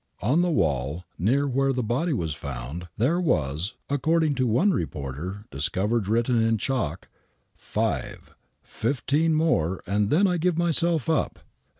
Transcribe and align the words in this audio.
On 0.23 0.41
the 0.41 0.49
wall 0.49 1.03
near 1.19 1.47
where 1.47 1.71
the 1.71 1.83
body 1.83 2.11
was 2.11 2.33
found, 2.33 2.87
there 2.97 3.21
was, 3.21 3.75
accord 3.87 4.23
ing 4.23 4.33
to 4.33 4.47
one 4.47 4.71
reporter, 4.71 5.45
discovered 5.51 6.07
written 6.07 6.41
in 6.41 6.57
chalk: 6.57 7.07
FIVE: 7.55 8.33
15 8.63 9.35
MORE 9.35 9.83
AND 9.85 10.09
THEN 10.09 10.25
I 10.25 10.37
GIVE 10.37 10.57
MYSELF 10.57 11.07
UP. 11.07 11.37